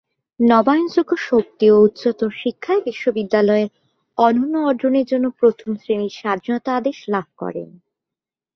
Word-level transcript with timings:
নবায়নযোগ্য 0.39 1.11
শক্তি 1.29 1.65
ও 1.71 1.77
উচ্চতর 1.81 2.31
শিক্ষায় 2.41 2.81
বিশ্ববিদ্যালয়ের 2.85 3.69
অনন্য 4.17 4.53
অর্জনের 4.69 5.05
জন্য 5.05 5.25
প্রথম 5.39 5.69
শ্রেণীর 5.81 6.17
স্বাধীনতা 6.19 6.69
আদেশ 6.75 6.97
লাভ 7.09 7.27
করেন। 7.37 7.69